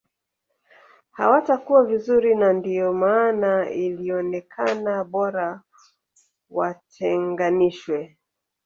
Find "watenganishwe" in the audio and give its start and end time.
6.49-8.17